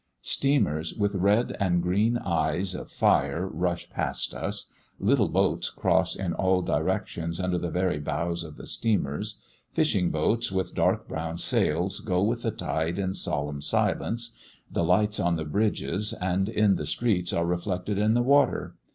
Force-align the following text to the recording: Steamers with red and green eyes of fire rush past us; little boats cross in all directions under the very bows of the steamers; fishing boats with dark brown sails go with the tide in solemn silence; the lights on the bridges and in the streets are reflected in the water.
Steamers 0.23 0.95
with 0.95 1.13
red 1.13 1.55
and 1.59 1.83
green 1.83 2.17
eyes 2.17 2.73
of 2.73 2.89
fire 2.89 3.45
rush 3.47 3.87
past 3.91 4.33
us; 4.33 4.65
little 4.99 5.29
boats 5.29 5.69
cross 5.69 6.15
in 6.15 6.33
all 6.33 6.63
directions 6.63 7.39
under 7.39 7.59
the 7.59 7.69
very 7.69 7.99
bows 7.99 8.43
of 8.43 8.57
the 8.57 8.65
steamers; 8.65 9.39
fishing 9.69 10.09
boats 10.09 10.51
with 10.51 10.73
dark 10.73 11.07
brown 11.07 11.37
sails 11.37 11.99
go 11.99 12.19
with 12.23 12.41
the 12.41 12.49
tide 12.49 12.97
in 12.97 13.13
solemn 13.13 13.61
silence; 13.61 14.35
the 14.71 14.83
lights 14.83 15.19
on 15.19 15.35
the 15.35 15.45
bridges 15.45 16.13
and 16.13 16.49
in 16.49 16.77
the 16.77 16.87
streets 16.87 17.31
are 17.31 17.45
reflected 17.45 17.99
in 17.99 18.15
the 18.15 18.23
water. 18.23 18.73